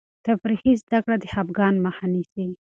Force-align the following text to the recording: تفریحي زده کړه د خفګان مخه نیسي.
تفریحي 0.25 0.73
زده 0.83 0.99
کړه 1.03 1.15
د 1.19 1.25
خفګان 1.33 1.75
مخه 1.85 2.05
نیسي. 2.13 2.45